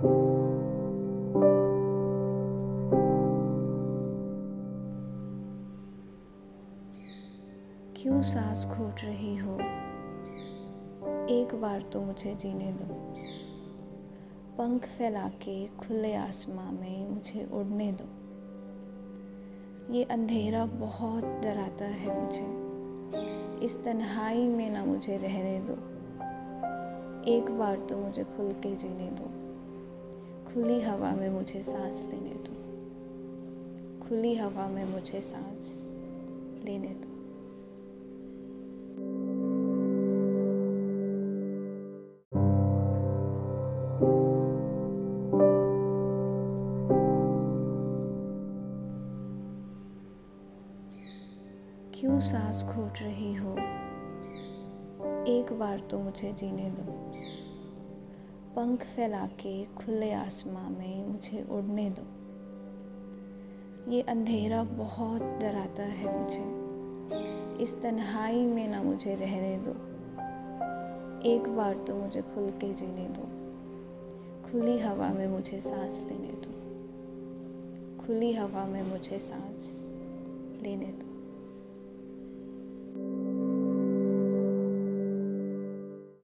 [0.00, 0.12] क्यों
[8.22, 9.54] सांस खोट रही हो?
[11.26, 12.84] एक बार तो मुझे जीने दो।
[14.58, 18.04] पंख फैला के खुले आसमां में मुझे उड़ने दो।
[19.94, 22.60] ये अंधेरा बहुत डराता है मुझे।
[23.64, 25.72] इस तन्हाई में ना मुझे रहने दो।
[27.30, 29.49] एक बार तो मुझे खुल के जीने दो।
[30.54, 32.54] खुली हवा में मुझे सांस लेने दो।
[34.00, 35.94] खुली हवा में मुझे सांस
[36.64, 37.10] लेने दो।
[51.94, 53.52] क्यों सांस खोट रही हो?
[55.26, 57.10] एक बार तो मुझे जीने दो।
[58.56, 62.02] पंख फैला के खुले आसमां में मुझे उड़ने दो।
[63.92, 66.60] ये अंधेरा बहुत डराता है मुझे।
[67.62, 69.70] इस तन्हाई में ना मुझे रहने दो।
[71.30, 73.40] एक बार तो मुझे खुल के जीने दो।
[74.50, 76.60] खुली हवा में मुझे सांस लेने दो।
[78.02, 79.92] खुली हवा में मुझे सांस
[80.62, 80.89] लेने